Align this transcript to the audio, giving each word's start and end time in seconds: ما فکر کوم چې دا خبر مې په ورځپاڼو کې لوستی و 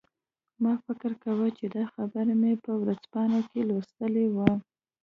ما 0.63 0.73
فکر 0.85 1.11
کوم 1.21 1.39
چې 1.57 1.65
دا 1.75 1.83
خبر 1.93 2.25
مې 2.41 2.53
په 2.65 2.71
ورځپاڼو 2.81 3.39
کې 3.49 3.59
لوستی 3.69 4.25
و 4.35 4.37